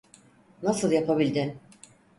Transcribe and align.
Nasıl 0.63 0.91
yapabildin? 0.91 1.59